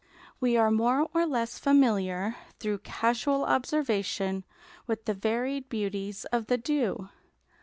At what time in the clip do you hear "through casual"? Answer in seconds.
2.57-3.45